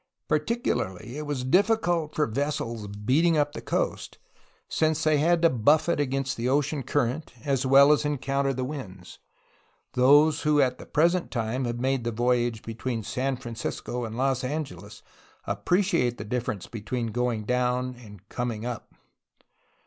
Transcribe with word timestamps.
Particularly 0.27 1.21
was 1.21 1.41
it 1.43 1.51
difficult 1.51 2.15
for 2.15 2.25
vessels 2.25 2.87
beating 2.87 3.37
up 3.37 3.51
the 3.53 3.61
coast, 3.61 4.17
since 4.67 5.03
they 5.03 5.19
had 5.19 5.43
to 5.43 5.49
buffet 5.51 5.99
against 5.99 6.37
the 6.37 6.49
ocean 6.49 6.81
current 6.81 7.31
as 7.45 7.67
well 7.67 7.91
as 7.91 8.03
encounter 8.03 8.51
the 8.51 8.63
winds; 8.63 9.19
those 9.93 10.41
who 10.41 10.59
at 10.59 10.79
the 10.79 10.87
present 10.87 11.29
time 11.29 11.65
have 11.65 11.79
made 11.79 12.03
the 12.03 12.11
voyage 12.11 12.63
between 12.63 13.03
San 13.03 13.37
Francisco 13.37 14.03
and 14.03 14.17
Los 14.17 14.43
Angeles 14.43 15.03
appreciate 15.45 16.17
the 16.17 16.25
difference 16.25 16.65
between 16.65 17.11
going 17.11 17.43
down 17.43 17.93
and 17.93 18.27
coming 18.27 18.65
up 18.65 18.95